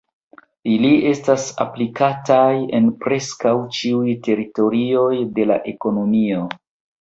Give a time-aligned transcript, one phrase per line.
[0.75, 6.43] Ili estas aplikataj en preskaŭ ĉiuj teritorioj de la ekonomio.